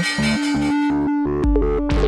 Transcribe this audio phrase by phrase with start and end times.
[0.00, 1.99] mit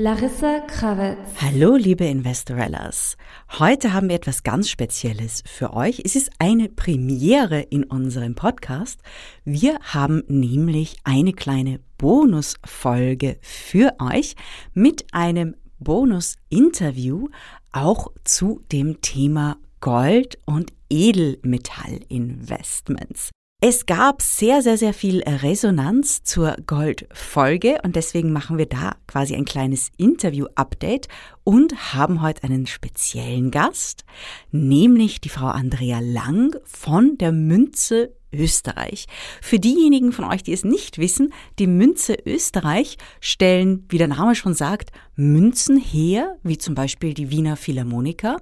[0.00, 1.18] Larissa Krawitz.
[1.40, 3.16] Hallo, liebe Investorellas.
[3.58, 6.02] Heute haben wir etwas ganz Spezielles für euch.
[6.04, 9.00] Es ist eine Premiere in unserem Podcast.
[9.44, 14.36] Wir haben nämlich eine kleine Bonusfolge für euch
[14.72, 17.26] mit einem Bonus-Interview
[17.72, 23.30] auch zu dem Thema Gold und Edelmetallinvestments.
[23.60, 29.34] Es gab sehr, sehr, sehr viel Resonanz zur Goldfolge und deswegen machen wir da quasi
[29.34, 31.08] ein kleines Interview-Update
[31.42, 34.04] und haben heute einen speziellen Gast,
[34.52, 39.06] nämlich die Frau Andrea Lang von der Münze Österreich.
[39.42, 44.36] Für diejenigen von euch, die es nicht wissen, die Münze Österreich stellen, wie der Name
[44.36, 48.36] schon sagt, Münzen her, wie zum Beispiel die Wiener Philharmoniker.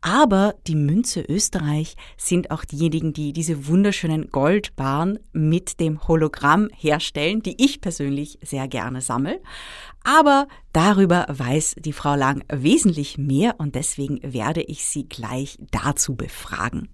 [0.00, 7.42] Aber die Münze Österreich sind auch diejenigen, die diese wunderschönen Goldbarren mit dem Hologramm herstellen,
[7.42, 9.40] die ich persönlich sehr gerne sammle.
[10.04, 16.14] Aber darüber weiß die Frau Lang wesentlich mehr und deswegen werde ich sie gleich dazu
[16.14, 16.88] befragen.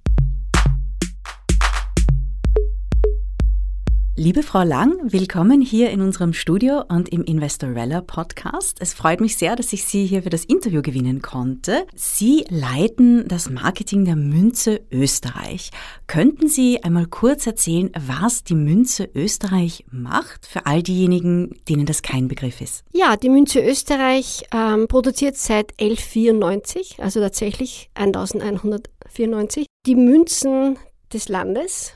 [4.16, 8.78] Liebe Frau Lang, willkommen hier in unserem Studio und im Investorella Podcast.
[8.80, 11.84] Es freut mich sehr, dass ich Sie hier für das Interview gewinnen konnte.
[11.96, 15.72] Sie leiten das Marketing der Münze Österreich.
[16.06, 22.02] Könnten Sie einmal kurz erzählen, was die Münze Österreich macht, für all diejenigen, denen das
[22.02, 22.84] kein Begriff ist?
[22.92, 30.78] Ja, die Münze Österreich ähm, produziert seit 1194, also tatsächlich 1194, die Münzen
[31.12, 31.94] des Landes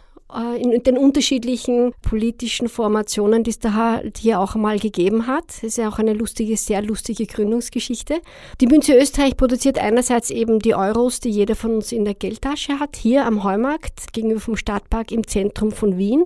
[0.60, 5.44] in den unterschiedlichen politischen Formationen, die es da halt hier auch einmal gegeben hat.
[5.48, 8.20] Das ist ja auch eine lustige, sehr lustige Gründungsgeschichte.
[8.60, 12.78] Die Münze Österreich produziert einerseits eben die Euros, die jeder von uns in der Geldtasche
[12.78, 16.24] hat, hier am Heumarkt gegenüber vom Stadtpark im Zentrum von Wien.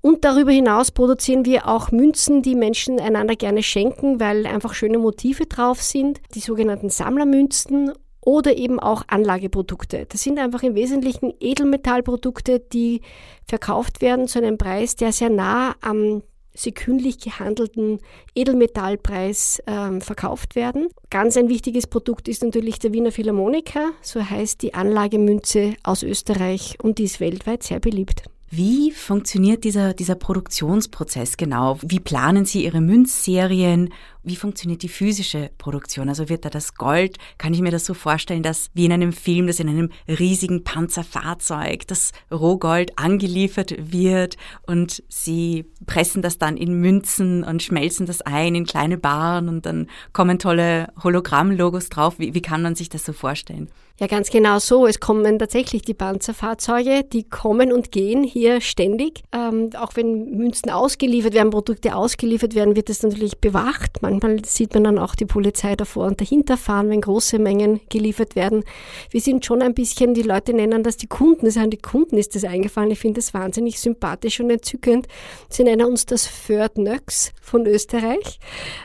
[0.00, 4.98] Und darüber hinaus produzieren wir auch Münzen, die Menschen einander gerne schenken, weil einfach schöne
[4.98, 6.20] Motive drauf sind.
[6.34, 7.92] Die sogenannten Sammlermünzen
[8.26, 10.04] oder eben auch Anlageprodukte.
[10.08, 13.00] Das sind einfach im Wesentlichen Edelmetallprodukte, die
[13.46, 16.22] verkauft werden zu einem Preis, der sehr nah am
[16.52, 18.00] sekündlich gehandelten
[18.34, 20.88] Edelmetallpreis ähm, verkauft werden.
[21.10, 26.78] Ganz ein wichtiges Produkt ist natürlich der Wiener Philharmoniker, so heißt die Anlagemünze aus Österreich
[26.82, 28.24] und die ist weltweit sehr beliebt.
[28.48, 31.78] Wie funktioniert dieser, dieser Produktionsprozess genau?
[31.82, 33.92] Wie planen Sie Ihre Münzserien?
[34.26, 36.08] Wie funktioniert die physische Produktion?
[36.08, 39.12] Also wird da das Gold, kann ich mir das so vorstellen, dass wie in einem
[39.12, 44.36] Film, dass in einem riesigen Panzerfahrzeug das Rohgold angeliefert wird
[44.66, 49.64] und Sie pressen das dann in Münzen und schmelzen das ein in kleine Baren und
[49.64, 52.18] dann kommen tolle Hologrammlogos drauf.
[52.18, 53.70] Wie, wie kann man sich das so vorstellen?
[53.98, 54.86] Ja, ganz genau so.
[54.86, 59.22] Es kommen tatsächlich die Panzerfahrzeuge, die kommen und gehen hier ständig.
[59.32, 64.02] Ähm, auch wenn Münzen ausgeliefert werden, Produkte ausgeliefert werden, wird das natürlich bewacht.
[64.22, 68.36] Manchmal sieht man dann auch die Polizei davor und dahinter fahren, wenn große Mengen geliefert
[68.36, 68.64] werden.
[69.10, 72.16] Wir sind schon ein bisschen, die Leute nennen das die Kunden, das an die Kunden
[72.16, 72.90] ist das eingefallen.
[72.90, 75.06] Ich finde das wahnsinnig sympathisch und entzückend.
[75.48, 78.40] Sie nennen uns das Third Nöx von Österreich.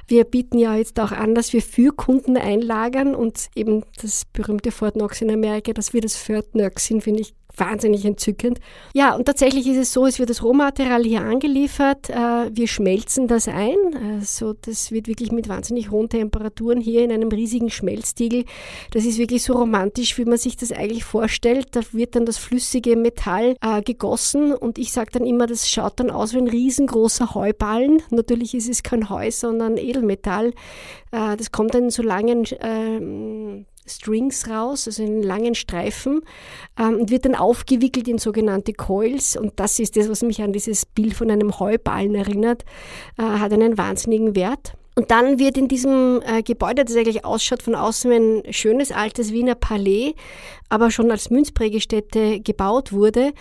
[0.07, 4.71] Wir bieten ja jetzt auch an, dass wir für Kunden einlagern und eben das berühmte
[4.71, 8.59] Fort Knox in Amerika, dass wir das Fort Knox sind, finde ich wahnsinnig entzückend.
[8.93, 13.27] Ja, und tatsächlich ist es so, es wird das Rohmaterial hier angeliefert, äh, wir schmelzen
[13.27, 13.77] das ein,
[14.19, 18.45] also das wird wirklich mit wahnsinnig hohen Temperaturen hier in einem riesigen Schmelztiegel.
[18.91, 21.67] Das ist wirklich so romantisch, wie man sich das eigentlich vorstellt.
[21.71, 25.99] Da wird dann das flüssige Metall äh, gegossen und ich sage dann immer, das schaut
[25.99, 28.01] dann aus wie ein riesengroßer Heuballen.
[28.09, 30.53] Natürlich ist es kein Heu, sondern Edelmetall.
[31.11, 32.45] Äh, das kommt dann in so langen
[33.95, 36.21] Strings raus, also in langen Streifen,
[36.79, 39.35] ähm, und wird dann aufgewickelt in sogenannte Coils.
[39.35, 42.63] Und das ist das, was mich an dieses Bild von einem Heuballen erinnert,
[43.17, 44.73] äh, hat einen wahnsinnigen Wert.
[44.95, 48.91] Und dann wird in diesem äh, Gebäude, das eigentlich ausschaut von außen wie ein schönes
[48.91, 50.15] altes Wiener Palais,
[50.71, 53.33] aber schon als Münzprägestätte gebaut wurde,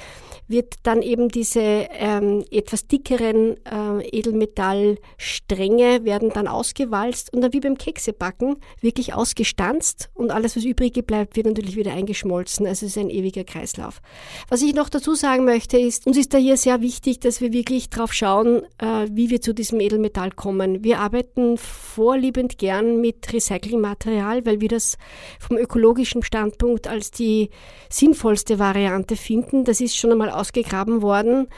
[0.48, 7.60] wird dann eben diese ähm, etwas dickeren äh, Edelmetallstränge werden dann ausgewalzt und dann wie
[7.60, 12.66] beim Keksebacken wirklich ausgestanzt und alles, was übrig bleibt, wird natürlich wieder eingeschmolzen.
[12.66, 14.02] Also es ist ein ewiger Kreislauf.
[14.48, 17.52] Was ich noch dazu sagen möchte, ist, uns ist da hier sehr wichtig, dass wir
[17.52, 20.82] wirklich drauf schauen, äh, wie wir zu diesem Edelmetall kommen.
[20.82, 24.98] Wir arbeiten vorliebend gern mit Recyclingmaterial, weil wir das
[25.38, 27.19] vom ökologischen Standpunkt als die
[27.88, 29.64] sinnvollste Variante finden.
[29.64, 31.49] Das ist schon einmal ausgegraben worden.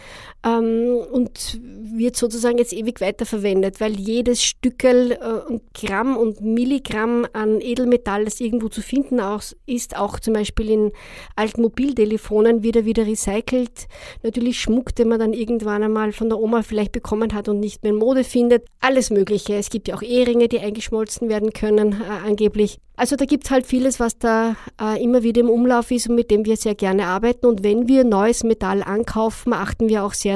[0.45, 1.61] Ähm, und
[1.95, 8.25] wird sozusagen jetzt ewig weiterverwendet, weil jedes Stückel äh, und Gramm und Milligramm an Edelmetall,
[8.25, 9.21] das irgendwo zu finden
[9.67, 10.93] ist, auch zum Beispiel in
[11.37, 13.87] alten Mobiltelefonen, wieder wieder recycelt.
[14.23, 17.83] Natürlich Schmuck, den man dann irgendwann einmal von der Oma vielleicht bekommen hat und nicht
[17.83, 18.67] mehr in Mode findet.
[18.81, 19.55] Alles Mögliche.
[19.55, 22.79] Es gibt ja auch Eheringe, die eingeschmolzen werden können, äh, angeblich.
[22.95, 26.15] Also da gibt es halt vieles, was da äh, immer wieder im Umlauf ist und
[26.15, 27.47] mit dem wir sehr gerne arbeiten.
[27.47, 30.32] Und wenn wir neues Metall ankaufen, achten wir auch sehr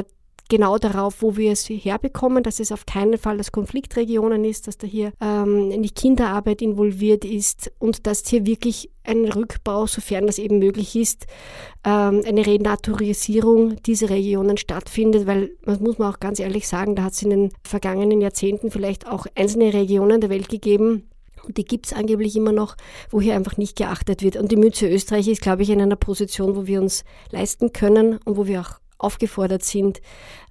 [0.49, 4.79] genau darauf, wo wir es herbekommen, dass es auf keinen Fall das Konfliktregionen ist, dass
[4.79, 10.39] da hier ähm, nicht Kinderarbeit involviert ist und dass hier wirklich ein Rückbau, sofern das
[10.39, 11.27] eben möglich ist,
[11.85, 17.05] ähm, eine Renaturisierung dieser Regionen stattfindet, weil man muss man auch ganz ehrlich sagen, da
[17.05, 21.09] hat es in den vergangenen Jahrzehnten vielleicht auch einzelne Regionen der Welt gegeben,
[21.47, 22.77] und die gibt es angeblich immer noch,
[23.11, 24.37] wo hier einfach nicht geachtet wird.
[24.37, 28.19] Und die Münze Österreich ist, glaube ich, in einer Position, wo wir uns leisten können
[28.25, 30.01] und wo wir auch aufgefordert sind,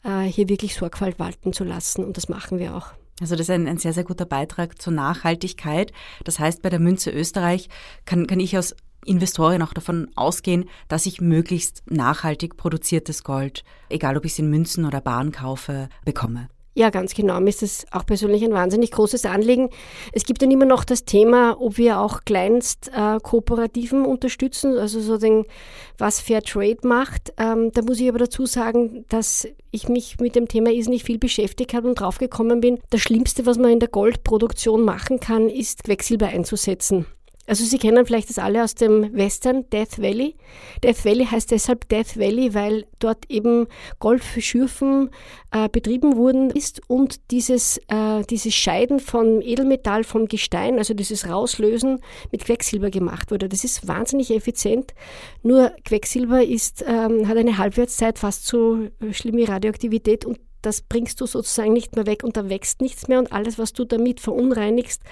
[0.03, 2.03] äh, hier wirklich Sorgfalt walten zu lassen.
[2.03, 2.87] Und das machen wir auch.
[3.21, 5.93] Also das ist ein, ein, sehr, sehr guter Beitrag zur Nachhaltigkeit.
[6.23, 7.69] Das heißt, bei der Münze Österreich
[8.05, 8.75] kann, kann ich als
[9.05, 14.49] Investorin auch davon ausgehen, dass ich möglichst nachhaltig produziertes Gold, egal ob ich es in
[14.49, 16.49] Münzen oder Bahn kaufe, bekomme.
[16.77, 17.39] Ja, ganz genau.
[17.39, 19.69] Mir ist das auch persönlich ein wahnsinnig großes Anliegen.
[20.11, 23.17] Es gibt dann immer noch das Thema, ob wir auch kleinst äh,
[24.05, 25.45] unterstützen, also so den,
[25.97, 27.33] was Fair Trade macht.
[27.37, 31.17] Ähm, da muss ich aber dazu sagen, dass ich mich mit dem Thema nicht viel
[31.17, 35.85] beschäftigt habe und draufgekommen bin, das Schlimmste, was man in der Goldproduktion machen kann, ist
[35.85, 37.05] Quecksilber einzusetzen.
[37.47, 40.35] Also Sie kennen vielleicht das alle aus dem Western, Death Valley.
[40.83, 43.67] Death Valley heißt deshalb Death Valley, weil dort eben
[43.99, 45.11] Golfschürfen
[45.51, 51.27] äh, betrieben wurden ist und dieses, äh, dieses Scheiden von Edelmetall vom Gestein, also dieses
[51.27, 51.99] Rauslösen
[52.31, 53.47] mit Quecksilber gemacht wurde.
[53.47, 54.93] Das ist wahnsinnig effizient.
[55.43, 61.21] Nur Quecksilber ist, ähm, hat eine Halbwertszeit fast so schlimm wie Radioaktivität und das bringst
[61.21, 64.19] du sozusagen nicht mehr weg und da wächst nichts mehr und alles, was du damit
[64.19, 65.03] verunreinigst,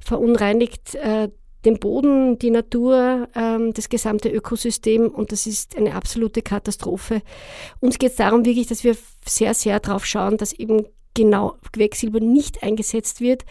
[0.00, 1.30] verunreinigt äh,
[1.64, 7.22] den Boden, die Natur, ähm, das gesamte Ökosystem und das ist eine absolute Katastrophe.
[7.80, 8.96] Uns geht es darum wirklich, dass wir
[9.26, 13.44] sehr, sehr darauf schauen, dass eben genau Quecksilber nicht eingesetzt wird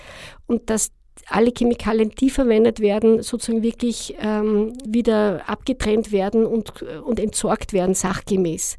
[0.47, 0.91] und dass
[1.27, 7.93] alle Chemikalien, die verwendet werden, sozusagen wirklich ähm, wieder abgetrennt werden und, und entsorgt werden,
[7.93, 8.77] sachgemäß.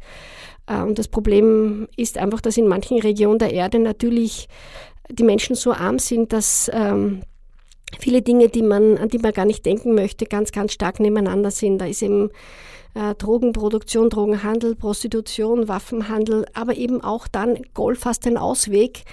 [0.66, 4.48] Äh, und das Problem ist einfach, dass in manchen Regionen der Erde natürlich
[5.10, 7.22] die Menschen so arm sind, dass ähm,
[7.98, 11.50] viele Dinge, die man, an die man gar nicht denken möchte, ganz, ganz stark nebeneinander
[11.50, 11.78] sind.
[11.78, 12.30] Da ist eben
[12.94, 19.04] äh, Drogenproduktion, Drogenhandel, Prostitution, Waffenhandel, aber eben auch dann Gold fast ein Ausweg.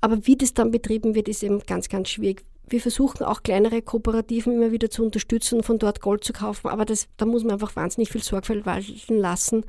[0.00, 2.44] Aber wie das dann betrieben wird, ist eben ganz, ganz schwierig.
[2.68, 6.84] Wir versuchen auch kleinere Kooperativen immer wieder zu unterstützen, von dort Gold zu kaufen, aber
[6.84, 9.64] das, da muss man einfach wahnsinnig viel Sorgfalt walten lassen.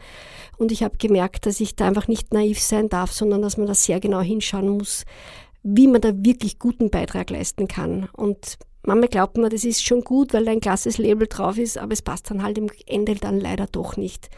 [0.58, 3.68] Und ich habe gemerkt, dass ich da einfach nicht naiv sein darf, sondern dass man
[3.68, 5.06] da sehr genau hinschauen muss,
[5.70, 8.08] wie man da wirklich guten Beitrag leisten kann.
[8.14, 11.78] Und manchmal glaubt man, das ist schon gut, weil da ein klasses Label drauf ist,
[11.78, 14.30] aber es passt dann halt im Ende dann leider doch nicht.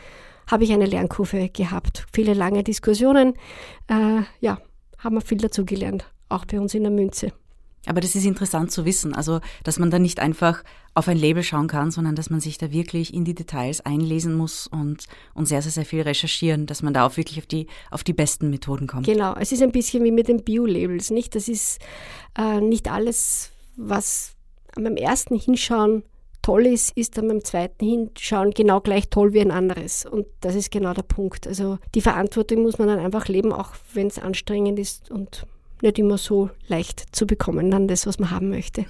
[0.48, 2.08] Habe ich eine Lernkurve gehabt.
[2.12, 3.36] Viele lange Diskussionen.
[3.88, 4.60] Äh, ja,
[4.98, 7.32] haben wir viel dazu gelernt, auch bei uns in der Münze.
[7.86, 11.44] Aber das ist interessant zu wissen, also dass man da nicht einfach auf ein Label
[11.44, 15.48] schauen kann, sondern dass man sich da wirklich in die Details einlesen muss und, und
[15.48, 18.50] sehr, sehr, sehr viel recherchieren, dass man da auch wirklich auf die, auf die besten
[18.50, 19.06] Methoden kommt.
[19.06, 21.36] Genau, es ist ein bisschen wie mit den Bio-Labels, nicht?
[21.36, 21.80] Das ist
[22.38, 24.36] äh, nicht alles, was
[24.76, 26.04] beim ersten Hinschauen
[26.42, 30.06] toll ist, ist dann beim zweiten Hinschauen genau gleich toll wie ein anderes.
[30.06, 31.48] Und das ist genau der Punkt.
[31.48, 35.46] Also die Verantwortung muss man dann einfach leben, auch wenn es anstrengend ist und
[35.82, 38.86] nicht immer so leicht zu bekommen, dann das, was man haben möchte.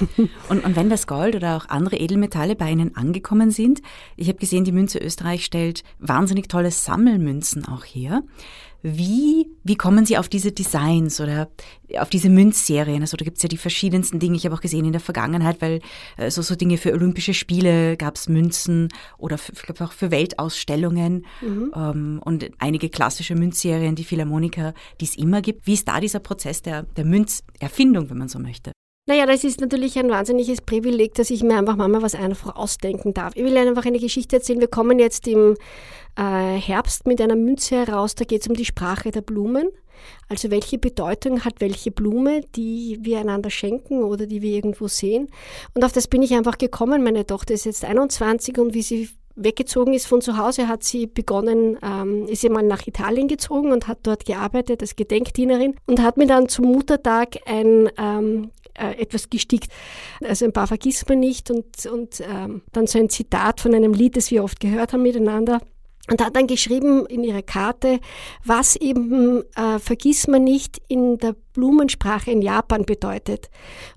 [0.48, 3.80] Und, und wenn das Gold oder auch andere Edelmetalle bei Ihnen angekommen sind,
[4.16, 8.22] ich habe gesehen, die Münze Österreich stellt wahnsinnig tolle Sammelmünzen auch her.
[8.86, 11.48] Wie, wie kommen Sie auf diese Designs oder
[11.96, 13.00] auf diese Münzserien?
[13.00, 14.36] Also da gibt es ja die verschiedensten Dinge.
[14.36, 15.80] Ich habe auch gesehen in der Vergangenheit, weil
[16.18, 20.10] äh, so, so Dinge für Olympische Spiele gab es Münzen oder für, ich auch für
[20.10, 21.72] Weltausstellungen mhm.
[21.74, 25.66] ähm, und einige klassische Münzserien, die Philharmoniker, die es immer gibt.
[25.66, 28.73] Wie ist da dieser Prozess der, der Münzerfindung, wenn man so möchte?
[29.06, 33.12] Naja, das ist natürlich ein wahnsinniges Privileg, dass ich mir einfach manchmal was einfach ausdenken
[33.12, 33.36] darf.
[33.36, 34.60] Ich will einfach eine Geschichte erzählen.
[34.60, 35.56] Wir kommen jetzt im
[36.16, 39.68] äh, Herbst mit einer Münze heraus, da geht es um die Sprache der Blumen.
[40.30, 45.28] Also welche Bedeutung hat welche Blume, die wir einander schenken oder die wir irgendwo sehen.
[45.74, 47.04] Und auf das bin ich einfach gekommen.
[47.04, 51.06] Meine Tochter ist jetzt 21 und wie sie weggezogen ist von zu Hause, hat sie
[51.06, 56.00] begonnen, ähm, ist sie mal nach Italien gezogen und hat dort gearbeitet als Gedenkdienerin und
[56.00, 59.72] hat mir dann zum Muttertag ein ähm, äh, etwas gestickt.
[60.22, 63.92] Also ein paar vergisst man nicht und, und ähm, dann so ein Zitat von einem
[63.92, 65.60] Lied, das wir oft gehört haben miteinander.
[66.10, 67.98] Und hat dann geschrieben in ihrer Karte,
[68.44, 73.48] was eben äh, vergiss man nicht in der Blumensprache in Japan bedeutet.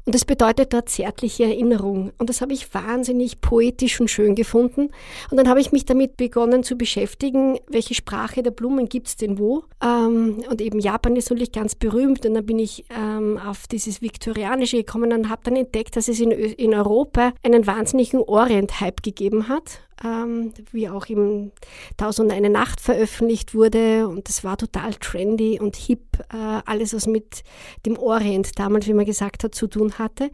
[0.05, 2.13] Und das bedeutet dort zärtliche Erinnerung.
[2.17, 4.91] Und das habe ich wahnsinnig poetisch und schön gefunden.
[5.31, 9.15] Und dann habe ich mich damit begonnen zu beschäftigen, welche Sprache der Blumen gibt es
[9.17, 9.63] denn wo.
[9.83, 12.25] Ähm, und eben Japan ist natürlich ganz berühmt.
[12.25, 16.19] Und dann bin ich ähm, auf dieses Viktorianische gekommen und habe dann entdeckt, dass es
[16.19, 21.51] in, in Europa einen wahnsinnigen Orient-Hype gegeben hat ähm, wie auch im
[21.97, 27.07] Tausend eine Nacht veröffentlicht wurde und das war total trendy und hip, äh, alles was
[27.07, 27.43] mit
[27.85, 30.29] dem Orient damals, wie man gesagt hat, zu tun hatte.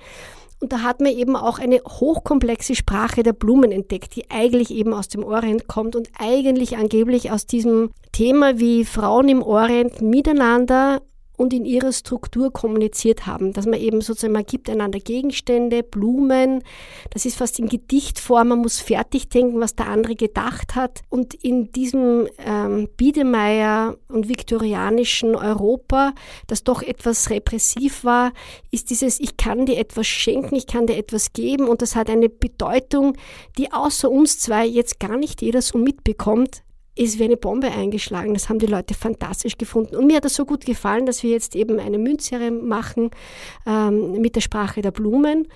[0.60, 4.94] Und da hat man eben auch eine hochkomplexe Sprache der Blumen entdeckt, die eigentlich eben
[4.94, 11.02] aus dem Orient kommt und eigentlich angeblich aus diesem Thema, wie Frauen im Orient miteinander
[11.38, 13.54] und in ihrer Struktur kommuniziert haben.
[13.54, 16.64] Dass man eben sozusagen, man gibt einander Gegenstände, Blumen,
[17.10, 21.02] das ist fast in Gedichtform, man muss fertig denken, was der andere gedacht hat.
[21.10, 26.14] Und in diesem ähm, Biedermeier und viktorianischen Europa,
[26.48, 28.32] das doch etwas repressiv war,
[28.72, 32.10] ist dieses, ich kann dir etwas schenken, ich kann dir etwas geben und das hat
[32.10, 33.18] eine Bedeutung,
[33.58, 36.64] die außer uns zwei jetzt gar nicht jeder so mitbekommt,
[36.96, 38.34] ist wie eine Bombe eingeschlagen.
[38.34, 39.96] Das haben die Leute fantastisch gefunden.
[39.96, 43.10] Und mir hat das so gut gefallen, dass wir jetzt eben eine Münzserie machen
[43.66, 45.48] ähm, mit der Sprache der Blumen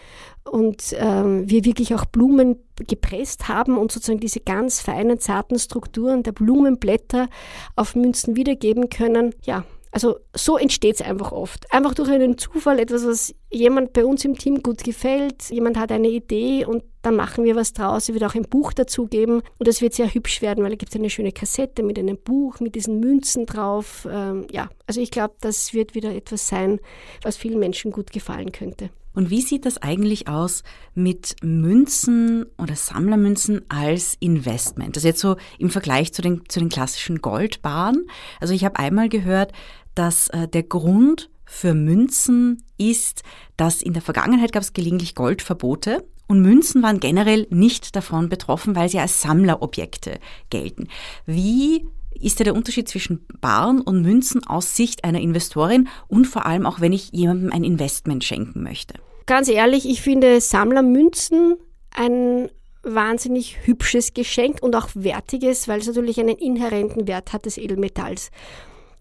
[0.49, 6.23] und ähm, wir wirklich auch Blumen gepresst haben und sozusagen diese ganz feinen, zarten Strukturen
[6.23, 7.27] der Blumenblätter
[7.75, 9.35] auf Münzen wiedergeben können.
[9.43, 11.71] Ja, also so entsteht es einfach oft.
[11.73, 15.91] Einfach durch einen Zufall, etwas, was jemand bei uns im Team gut gefällt, jemand hat
[15.91, 18.09] eine Idee und dann machen wir was draus.
[18.09, 20.91] Ich wird auch ein Buch dazugeben und es wird sehr hübsch werden, weil da gibt
[20.91, 24.07] es eine schöne Kassette mit einem Buch, mit diesen Münzen drauf.
[24.11, 26.79] Ähm, ja, also ich glaube, das wird wieder etwas sein,
[27.21, 28.89] was vielen Menschen gut gefallen könnte.
[29.17, 30.61] Und wie sieht das eigentlich aus
[30.93, 34.95] mit Münzen oder Sammlermünzen als Investment?
[34.95, 38.05] Also jetzt so im Vergleich zu den, zu den klassischen Goldbaren.
[38.39, 39.53] Also ich habe einmal gehört,
[39.95, 43.23] dass äh, der Grund für Münzen ist,
[43.55, 48.75] dass in der Vergangenheit gab es gelegentlich Goldverbote und Münzen waren generell nicht davon betroffen,
[48.75, 50.19] weil sie als Sammlerobjekte
[50.51, 50.89] gelten.
[51.25, 51.87] Wie
[52.21, 56.65] ist da der Unterschied zwischen Baren und Münzen aus Sicht einer Investorin und vor allem
[56.65, 58.95] auch, wenn ich jemandem ein Investment schenken möchte?
[59.25, 61.57] Ganz ehrlich, ich finde Sammlermünzen
[61.91, 62.49] ein
[62.83, 68.31] wahnsinnig hübsches Geschenk und auch wertiges, weil es natürlich einen inhärenten Wert hat des Edelmetalls.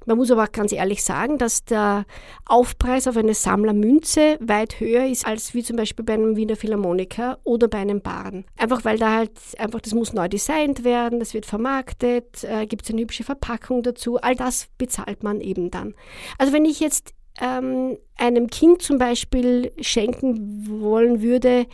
[0.07, 2.07] Man muss aber auch ganz ehrlich sagen, dass der
[2.45, 7.39] Aufpreis auf eine Sammlermünze weit höher ist als wie zum Beispiel bei einem Wiener Philharmoniker
[7.45, 8.45] oder bei einem Baren.
[8.57, 12.85] Einfach weil da halt einfach, das muss neu designt werden, das wird vermarktet, äh, gibt
[12.85, 14.19] es eine hübsche Verpackung dazu.
[14.19, 15.95] All das bezahlt man eben dann.
[16.39, 21.67] Also wenn ich jetzt ähm, einem Kind zum Beispiel schenken wollen würde,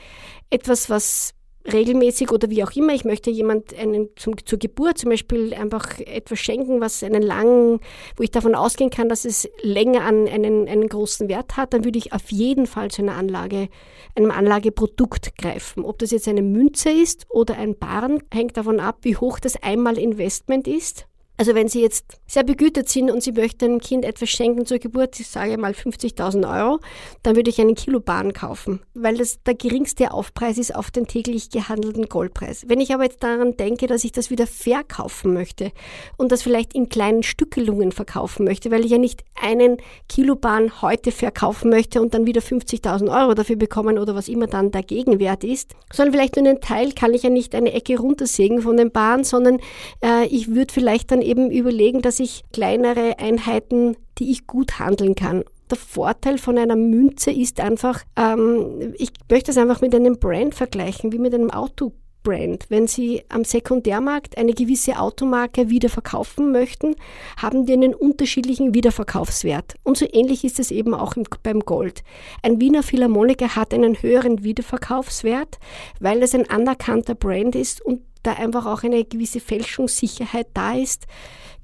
[0.51, 1.35] etwas, was
[1.71, 5.99] regelmäßig oder wie auch immer, ich möchte jemand einen zum, zur Geburt zum Beispiel einfach
[6.01, 7.81] etwas schenken, was einen langen,
[8.17, 11.85] wo ich davon ausgehen kann, dass es länger an einen, einen großen Wert hat, dann
[11.85, 13.69] würde ich auf jeden Fall zu einer Anlage,
[14.15, 15.85] einem Anlageprodukt greifen.
[15.85, 19.63] Ob das jetzt eine Münze ist oder ein Barn, hängt davon ab, wie hoch das
[19.63, 21.07] Einmal-Investment ist.
[21.43, 24.79] Also wenn Sie jetzt sehr begütert sind und Sie möchten einem Kind etwas schenken zur
[24.79, 26.79] Geburt, ich sage mal 50.000 Euro,
[27.25, 31.09] dann würde ich einen Kilo Bahn kaufen, weil das der geringste Aufpreis ist auf den
[31.09, 32.63] täglich gehandelten Goldpreis.
[32.69, 35.73] Wenn ich aber jetzt daran denke, dass ich das wieder verkaufen möchte
[36.17, 40.81] und das vielleicht in kleinen Stückelungen verkaufen möchte, weil ich ja nicht einen Kilo Bahn
[40.81, 44.85] heute verkaufen möchte und dann wieder 50.000 Euro dafür bekommen oder was immer dann der
[44.85, 48.77] Gegenwert ist, sondern vielleicht nur einen Teil kann ich ja nicht eine Ecke runtersägen von
[48.77, 49.59] den Bahn, sondern
[50.05, 54.79] äh, ich würde vielleicht dann eben eben überlegen, dass ich kleinere Einheiten, die ich gut
[54.79, 55.45] handeln kann.
[55.71, 60.55] Der Vorteil von einer Münze ist einfach, ähm, ich möchte es einfach mit einem Brand
[60.55, 61.93] vergleichen, wie mit einem Auto.
[62.23, 62.67] Brand.
[62.69, 66.95] Wenn Sie am Sekundärmarkt eine gewisse Automarke wieder verkaufen möchten,
[67.37, 69.75] haben die einen unterschiedlichen Wiederverkaufswert.
[69.83, 72.03] Und so ähnlich ist es eben auch beim Gold.
[72.43, 75.59] Ein Wiener Philharmoniker hat einen höheren Wiederverkaufswert,
[76.01, 81.07] weil es ein anerkannter Brand ist und da einfach auch eine gewisse Fälschungssicherheit da ist.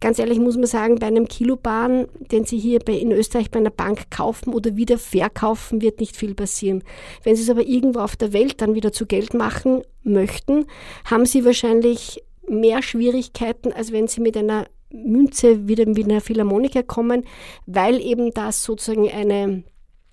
[0.01, 3.59] Ganz ehrlich muss man sagen, bei einem Kilobahn, den Sie hier bei, in Österreich bei
[3.59, 6.85] einer Bank kaufen oder wieder verkaufen, wird nicht viel passieren.
[7.25, 10.67] Wenn Sie es aber irgendwo auf der Welt dann wieder zu Geld machen möchten,
[11.05, 16.83] haben Sie wahrscheinlich mehr Schwierigkeiten, als wenn Sie mit einer Münze wieder mit einer Philharmoniker
[16.83, 17.25] kommen,
[17.67, 19.65] weil eben das sozusagen eine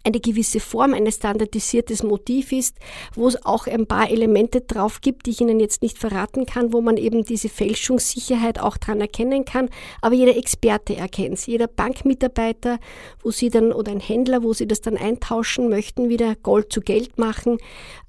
[0.06, 2.78] eine gewisse Form, ein standardisiertes Motiv ist,
[3.16, 6.74] wo es auch ein paar Elemente drauf gibt, die ich Ihnen jetzt nicht verraten kann,
[6.74, 9.70] wo man eben diese Fälschungssicherheit auch dran erkennen kann.
[10.02, 12.80] Aber jeder Experte erkennt es, jeder Bankmitarbeiter,
[13.22, 16.82] wo Sie dann oder ein Händler, wo Sie das dann eintauschen möchten, wieder Gold zu
[16.82, 17.58] Geld machen,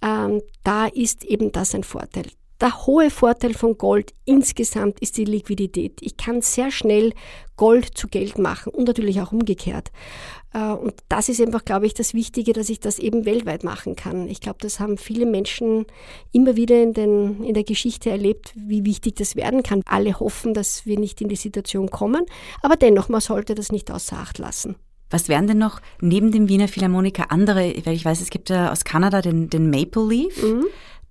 [0.03, 2.27] ähm, da ist eben das ein Vorteil.
[2.61, 5.99] Der hohe Vorteil von Gold insgesamt ist die Liquidität.
[6.01, 7.13] Ich kann sehr schnell
[7.57, 9.91] Gold zu Geld machen und natürlich auch umgekehrt.
[10.53, 13.97] Äh, und das ist einfach, glaube ich, das Wichtige, dass ich das eben weltweit machen
[13.97, 14.29] kann.
[14.29, 15.87] Ich glaube, das haben viele Menschen
[16.33, 19.83] immer wieder in, den, in der Geschichte erlebt, wie wichtig das werden kann.
[19.87, 22.25] Alle hoffen, dass wir nicht in die Situation kommen,
[22.63, 24.77] aber dennoch, man sollte das nicht außer Acht lassen.
[25.09, 28.73] Was wären denn noch neben dem Wiener Philharmoniker andere, weil ich weiß, es gibt ja
[28.73, 30.43] aus Kanada den, den Maple Leaf.
[30.43, 30.67] Mhm.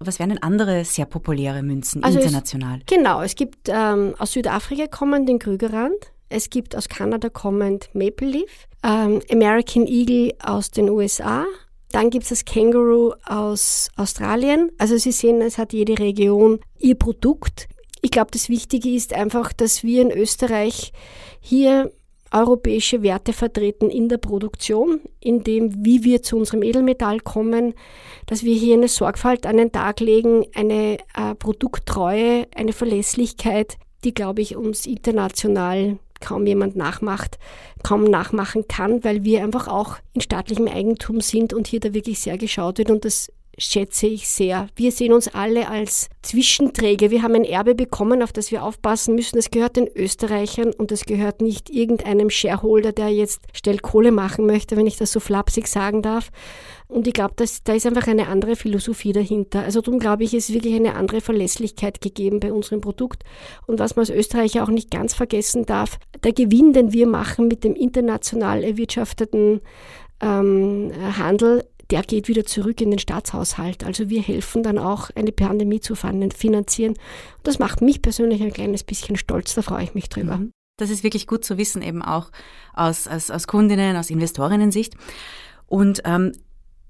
[0.05, 2.79] Was wären denn andere sehr populäre Münzen also international?
[2.79, 5.95] Es, genau, es gibt ähm, aus Südafrika kommend den Krügerrand,
[6.29, 11.45] es gibt aus Kanada kommend Maple Leaf, ähm, American Eagle aus den USA,
[11.91, 14.69] dann gibt es das Kangaroo aus Australien.
[14.77, 17.69] Also Sie sehen, es hat jede Region ihr Produkt.
[18.01, 20.91] Ich glaube, das Wichtige ist einfach, dass wir in Österreich
[21.39, 21.91] hier
[22.35, 27.73] europäische Werte vertreten in der Produktion, in dem, wie wir zu unserem Edelmetall kommen,
[28.25, 34.13] dass wir hier eine Sorgfalt an den Tag legen, eine äh, Produkttreue, eine Verlässlichkeit, die,
[34.13, 37.37] glaube ich, uns international kaum jemand nachmacht,
[37.83, 42.19] kaum nachmachen kann, weil wir einfach auch in staatlichem Eigentum sind und hier da wirklich
[42.19, 44.67] sehr geschaut wird und das schätze ich sehr.
[44.75, 47.11] Wir sehen uns alle als Zwischenträger.
[47.11, 49.37] Wir haben ein Erbe bekommen, auf das wir aufpassen müssen.
[49.37, 54.45] Es gehört den Österreichern und es gehört nicht irgendeinem Shareholder, der jetzt schnell Kohle machen
[54.45, 56.31] möchte, wenn ich das so flapsig sagen darf.
[56.87, 59.63] Und ich glaube, da ist einfach eine andere Philosophie dahinter.
[59.63, 63.23] Also darum glaube ich, ist wirklich eine andere Verlässlichkeit gegeben bei unserem Produkt.
[63.65, 67.47] Und was man als Österreicher auch nicht ganz vergessen darf, der Gewinn, den wir machen
[67.47, 69.61] mit dem international erwirtschafteten
[70.21, 73.83] ähm, Handel, der geht wieder zurück in den Staatshaushalt.
[73.83, 76.95] Also wir helfen dann auch, eine Pandemie zu finanzieren.
[77.43, 80.37] Das macht mich persönlich ein kleines bisschen stolz, da freue ich mich drüber.
[80.37, 80.51] Mhm.
[80.77, 82.31] Das ist wirklich gut zu wissen, eben auch
[82.73, 84.95] aus, aus, aus Kundinnen, aus Investorinnen-Sicht.
[85.67, 86.33] Und ähm,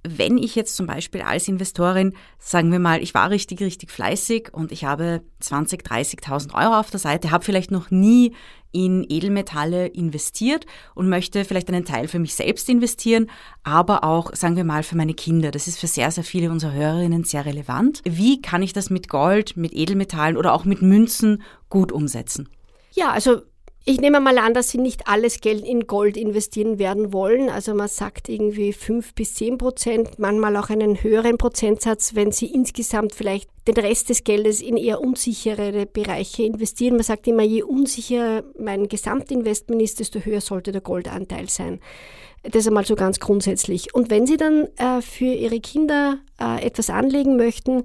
[0.08, 4.54] wenn ich jetzt zum Beispiel als Investorin, sagen wir mal, ich war richtig, richtig fleißig
[4.54, 8.34] und ich habe 20, 30.000 Euro auf der Seite, habe vielleicht noch nie
[8.76, 10.66] in Edelmetalle investiert
[10.96, 13.32] und möchte vielleicht einen Teil für mich selbst investieren,
[13.64, 15.52] aber auch, sagen wir mal, für meine Kinder.
[15.52, 18.02] Das ist für sehr, sehr viele unserer Hörerinnen sehr relevant.
[18.04, 22.50] Wie kann ich das mit Gold, mit Edelmetallen oder auch mit Münzen gut umsetzen?
[22.92, 23.44] Ja, also
[23.88, 27.52] ich nehme mal an, dass Sie nicht alles Geld in Gold investieren werden wollen.
[27.52, 32.48] Also man sagt irgendwie fünf bis zehn Prozent, manchmal auch einen höheren Prozentsatz, wenn Sie
[32.48, 36.96] insgesamt vielleicht den Rest des Geldes in eher unsichere Bereiche investieren.
[36.96, 41.80] Man sagt immer, je unsicherer mein Gesamtinvestment ist, desto höher sollte der Goldanteil sein.
[42.42, 43.94] Das einmal so ganz grundsätzlich.
[43.94, 47.84] Und wenn Sie dann äh, für Ihre Kinder äh, etwas anlegen möchten,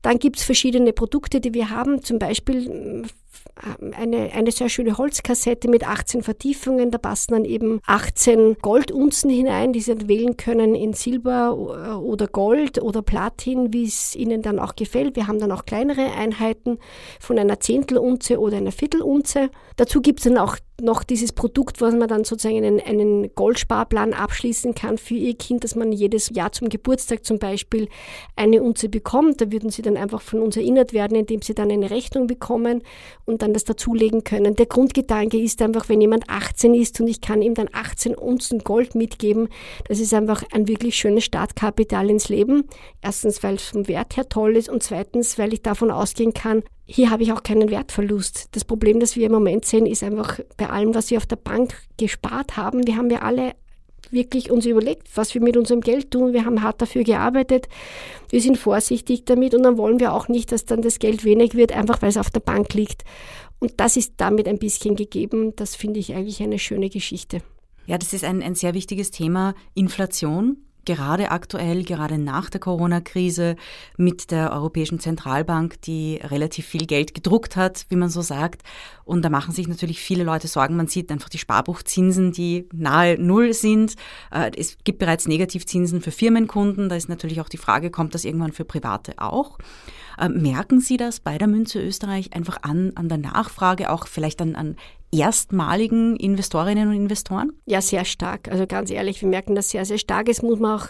[0.00, 2.02] dann gibt es verschiedene Produkte, die wir haben.
[2.02, 3.04] Zum Beispiel
[3.92, 6.90] eine, eine sehr schöne Holzkassette mit 18 Vertiefungen.
[6.90, 12.26] Da passen dann eben 18 Goldunzen hinein, die Sie dann wählen können in Silber oder
[12.26, 15.16] Gold oder Platin, wie es Ihnen dann auch gefällt.
[15.16, 16.78] Wir haben dann auch kleinere Einheiten
[17.20, 19.50] von einer Zehntelunze oder einer Viertelunze.
[19.76, 24.12] Dazu gibt es dann auch noch dieses Produkt, was man dann sozusagen einen, einen Goldsparplan
[24.12, 27.88] abschließen kann für ihr Kind, dass man jedes Jahr zum Geburtstag zum Beispiel
[28.34, 29.40] eine Unze bekommt.
[29.40, 32.82] Da würden sie dann einfach von uns erinnert werden, indem sie dann eine Rechnung bekommen
[33.24, 34.56] und dann das dazulegen können.
[34.56, 38.58] Der Grundgedanke ist einfach, wenn jemand 18 ist und ich kann ihm dann 18 Unzen
[38.58, 39.48] Gold mitgeben,
[39.86, 42.64] das ist einfach ein wirklich schönes Startkapital ins Leben.
[43.00, 46.64] Erstens, weil es vom Wert her toll ist und zweitens, weil ich davon ausgehen kann,
[46.86, 48.48] hier habe ich auch keinen Wertverlust.
[48.52, 51.36] Das Problem, das wir im Moment sehen, ist einfach bei allem, was wir auf der
[51.36, 52.86] Bank gespart haben.
[52.86, 53.52] Wir haben ja alle
[54.10, 56.34] wirklich uns überlegt, was wir mit unserem Geld tun.
[56.34, 57.68] Wir haben hart dafür gearbeitet.
[58.28, 61.54] Wir sind vorsichtig damit und dann wollen wir auch nicht, dass dann das Geld wenig
[61.54, 63.02] wird, einfach weil es auf der Bank liegt.
[63.58, 65.56] Und das ist damit ein bisschen gegeben.
[65.56, 67.40] Das finde ich eigentlich eine schöne Geschichte.
[67.86, 69.54] Ja, das ist ein, ein sehr wichtiges Thema.
[69.74, 73.56] Inflation gerade aktuell, gerade nach der Corona-Krise
[73.96, 78.62] mit der Europäischen Zentralbank, die relativ viel Geld gedruckt hat, wie man so sagt.
[79.04, 80.76] Und da machen sich natürlich viele Leute Sorgen.
[80.76, 83.94] Man sieht einfach die Sparbuchzinsen, die nahe Null sind.
[84.30, 86.88] Äh, es gibt bereits Negativzinsen für Firmenkunden.
[86.88, 89.58] Da ist natürlich auch die Frage, kommt das irgendwann für Private auch?
[90.18, 94.40] Äh, merken Sie das bei der Münze Österreich einfach an, an der Nachfrage, auch vielleicht
[94.40, 94.76] an, an
[95.18, 97.52] erstmaligen Investorinnen und Investoren?
[97.66, 98.48] Ja, sehr stark.
[98.48, 100.28] Also ganz ehrlich, wir merken das sehr, sehr stark.
[100.28, 100.88] Es muss man auch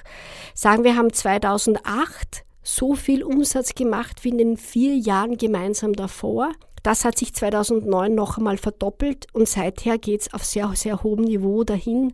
[0.54, 6.52] sagen, wir haben 2008 so viel Umsatz gemacht wie in den vier Jahren gemeinsam davor.
[6.82, 11.24] Das hat sich 2009 noch einmal verdoppelt und seither geht es auf sehr, sehr hohem
[11.24, 12.12] Niveau dahin.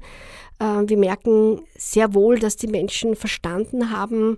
[0.60, 4.36] Äh, wir merken sehr wohl, dass die Menschen verstanden haben,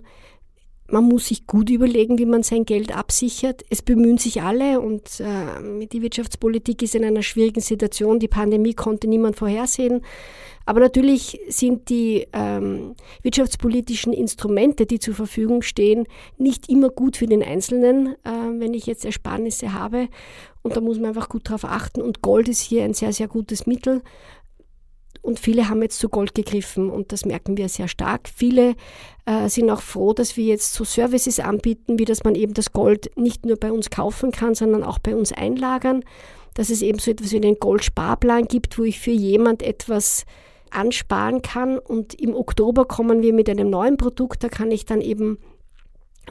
[0.89, 3.65] man muss sich gut überlegen, wie man sein Geld absichert.
[3.71, 8.19] Es bemühen sich alle und äh, die Wirtschaftspolitik ist in einer schwierigen Situation.
[8.19, 10.03] Die Pandemie konnte niemand vorhersehen.
[10.65, 17.27] Aber natürlich sind die ähm, wirtschaftspolitischen Instrumente, die zur Verfügung stehen, nicht immer gut für
[17.27, 20.09] den Einzelnen, äh, wenn ich jetzt Ersparnisse habe.
[20.63, 22.01] Und da muss man einfach gut darauf achten.
[22.01, 24.03] Und Gold ist hier ein sehr, sehr gutes Mittel.
[25.23, 28.29] Und viele haben jetzt zu Gold gegriffen und das merken wir sehr stark.
[28.29, 28.75] Viele
[29.25, 32.73] äh, sind auch froh, dass wir jetzt so Services anbieten, wie dass man eben das
[32.73, 36.05] Gold nicht nur bei uns kaufen kann, sondern auch bei uns einlagern.
[36.55, 40.27] Dass es eben so etwas wie einen Goldsparplan gibt, wo ich für jemand etwas
[40.71, 41.79] ansparen kann.
[41.79, 45.39] Und im Oktober kommen wir mit einem neuen Produkt, da kann ich dann eben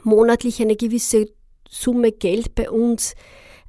[0.02, 1.26] monatlich eine gewisse
[1.68, 3.14] Summe Geld bei uns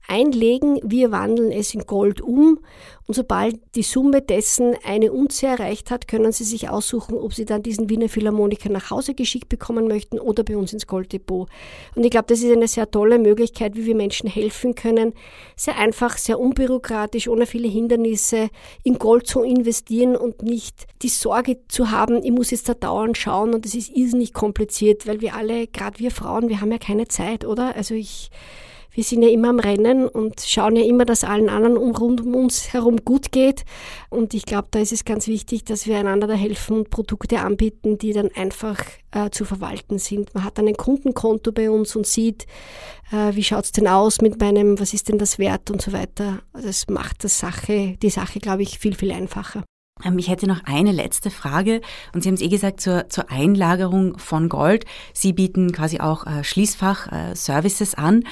[0.08, 0.80] einlegen.
[0.84, 2.60] Wir wandeln es in Gold um
[3.06, 7.46] und sobald die Summe dessen eine Unze erreicht hat, können Sie sich aussuchen, ob Sie
[7.46, 11.50] dann diesen Wiener Philharmoniker nach Hause geschickt bekommen möchten oder bei uns ins Golddepot.
[11.96, 15.14] Und ich glaube, das ist eine sehr tolle Möglichkeit, wie wir Menschen helfen können,
[15.58, 18.50] sehr einfach, sehr unbürokratisch, ohne viele Hindernisse
[18.84, 23.18] in Gold zu investieren und nicht die Sorge zu haben, ich muss jetzt da dauernd
[23.18, 26.78] schauen und es ist irrsinnig kompliziert, weil wir alle, gerade wir Frauen, wir haben ja
[26.78, 27.76] keine Zeit, oder?
[27.76, 28.30] Also ich
[28.94, 32.22] wir sind ja immer am Rennen und schauen ja immer, dass allen anderen um, rund
[32.22, 33.66] um uns herum gut geht.
[34.10, 37.40] Und ich glaube, da ist es ganz wichtig, dass wir einander da helfen und Produkte
[37.40, 38.80] anbieten, die dann einfach
[39.12, 40.34] äh, zu verwalten sind.
[40.36, 42.46] Man hat dann ein Kundenkonto bei uns und sieht,
[43.12, 46.42] äh, wie schaut's denn aus mit meinem, was ist denn das wert und so weiter.
[46.54, 49.64] Das macht das Sache, die Sache, glaube ich, viel, viel einfacher.
[50.04, 51.82] Ähm, ich hätte noch eine letzte Frage
[52.14, 54.86] und Sie haben es eh gesagt zur, zur Einlagerung von Gold.
[55.14, 58.24] Sie bieten quasi auch äh, Schließfach-Services äh, an.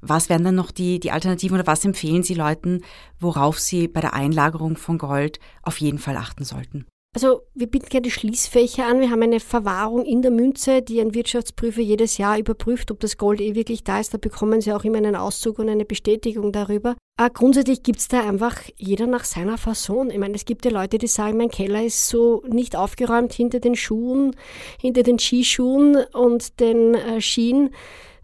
[0.00, 2.82] Was wären dann noch die, die Alternativen oder was empfehlen Sie Leuten,
[3.18, 6.86] worauf sie bei der Einlagerung von Gold auf jeden Fall achten sollten?
[7.16, 9.00] Also wir bieten gerne Schließfächer an.
[9.00, 13.16] Wir haben eine Verwahrung in der Münze, die ein Wirtschaftsprüfer jedes Jahr überprüft, ob das
[13.16, 14.12] Gold eh wirklich da ist.
[14.12, 16.94] Da bekommen Sie auch immer einen Auszug und eine Bestätigung darüber.
[17.18, 20.10] Aber grundsätzlich gibt es da einfach jeder nach seiner Fasson.
[20.10, 23.60] Ich meine, es gibt ja Leute, die sagen, mein Keller ist so nicht aufgeräumt hinter
[23.60, 24.36] den Schuhen,
[24.78, 27.70] hinter den Skischuhen und den äh, Skien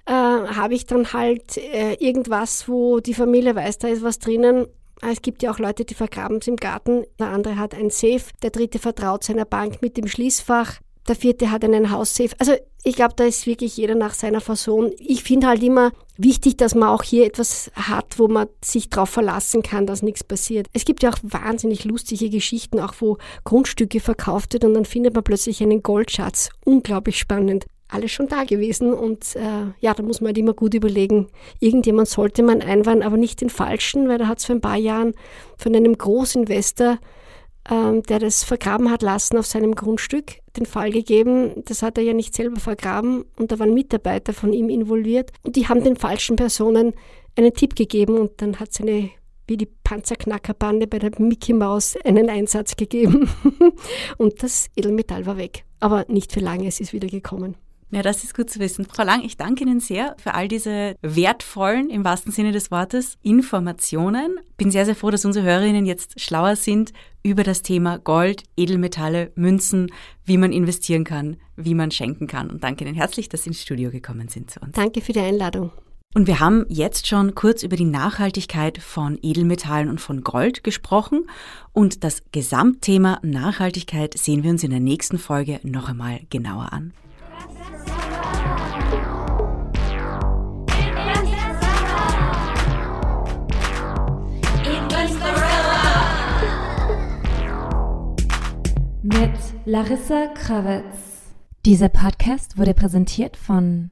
[0.07, 4.67] äh, habe ich dann halt äh, irgendwas, wo die Familie weiß, da ist was drinnen.
[5.01, 7.05] Es gibt ja auch Leute, die vergraben es im Garten.
[7.19, 11.51] Der andere hat ein Safe, der dritte vertraut seiner Bank mit dem Schließfach, der vierte
[11.51, 12.37] hat einen Haussafe.
[12.39, 12.53] Also
[12.85, 14.93] ich glaube, da ist wirklich jeder nach seiner Person.
[14.99, 19.11] Ich finde halt immer wichtig, dass man auch hier etwas hat, wo man sich darauf
[19.11, 20.67] verlassen kann, dass nichts passiert.
[20.73, 25.15] Es gibt ja auch wahnsinnig lustige Geschichten, auch wo Grundstücke verkauft wird und dann findet
[25.15, 26.51] man plötzlich einen Goldschatz.
[26.65, 28.93] Unglaublich spannend alles schon da gewesen.
[28.93, 31.29] Und äh, ja, da muss man halt immer gut überlegen,
[31.61, 34.77] irgendjemand sollte man einweihen, aber nicht den falschen, weil da hat es vor ein paar
[34.77, 35.15] Jahren
[35.57, 36.99] von einem Großinvestor,
[37.71, 41.63] ähm, der das vergraben hat lassen auf seinem Grundstück, den Fall gegeben.
[41.67, 45.57] Das hat er ja nicht selber vergraben und da waren Mitarbeiter von ihm involviert und
[45.57, 46.95] die haben den falschen Personen
[47.37, 49.11] einen Tipp gegeben und dann hat seine
[49.47, 53.29] wie die Panzerknackerbande bei der Mickey Maus einen Einsatz gegeben
[54.17, 55.65] und das Edelmetall war weg.
[55.81, 57.57] Aber nicht für lange, es ist wieder gekommen.
[57.95, 58.87] Ja, das ist gut zu wissen.
[58.87, 63.19] Frau Lang, ich danke Ihnen sehr für all diese wertvollen, im wahrsten Sinne des Wortes,
[63.23, 64.41] Informationen.
[64.57, 69.31] Bin sehr, sehr froh, dass unsere Hörerinnen jetzt schlauer sind über das Thema Gold, Edelmetalle,
[69.35, 69.93] Münzen,
[70.25, 72.49] wie man investieren kann, wie man schenken kann.
[72.49, 74.73] Und danke Ihnen herzlich, dass Sie ins Studio gekommen sind zu uns.
[74.73, 75.71] Danke für die Einladung.
[76.15, 81.27] Und wir haben jetzt schon kurz über die Nachhaltigkeit von Edelmetallen und von Gold gesprochen.
[81.73, 86.95] Und das Gesamtthema Nachhaltigkeit sehen wir uns in der nächsten Folge noch einmal genauer an.
[99.03, 101.35] Mit Larissa Krawitz.
[101.65, 103.91] Dieser Podcast wurde präsentiert von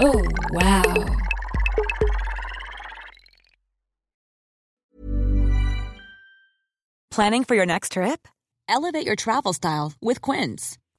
[0.00, 1.06] Oh, wow.
[7.10, 8.28] Planning for your next trip?
[8.68, 10.78] Elevate your travel style with Quince.